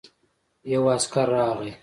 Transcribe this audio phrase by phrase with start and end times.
[0.71, 1.71] يو عسکر راغی.